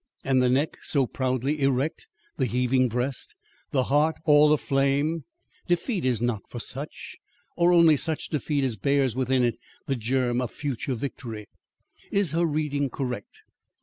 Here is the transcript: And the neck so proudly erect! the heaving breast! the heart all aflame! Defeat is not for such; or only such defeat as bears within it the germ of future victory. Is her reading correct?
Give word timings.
And 0.23 0.41
the 0.41 0.49
neck 0.49 0.77
so 0.81 1.05
proudly 1.05 1.61
erect! 1.61 2.07
the 2.37 2.47
heaving 2.47 2.89
breast! 2.89 3.35
the 3.69 3.83
heart 3.83 4.15
all 4.25 4.51
aflame! 4.51 5.25
Defeat 5.67 6.05
is 6.05 6.23
not 6.23 6.41
for 6.49 6.57
such; 6.59 7.17
or 7.55 7.71
only 7.71 7.97
such 7.97 8.29
defeat 8.29 8.63
as 8.63 8.77
bears 8.77 9.15
within 9.15 9.43
it 9.43 9.59
the 9.85 9.95
germ 9.95 10.41
of 10.41 10.49
future 10.49 10.95
victory. 10.95 11.45
Is 12.11 12.31
her 12.31 12.47
reading 12.47 12.89
correct? 12.89 13.41